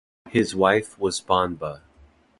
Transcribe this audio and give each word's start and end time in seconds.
His 0.29 0.55
wife 0.55 0.97
was 0.97 1.21
Banba. 1.21 1.81